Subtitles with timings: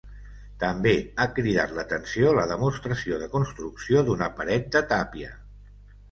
[0.61, 5.29] També ha cridat l’atenció la demostració de construcció d’una paret de tàpia.